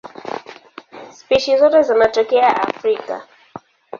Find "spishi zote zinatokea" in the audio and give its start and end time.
1.11-2.57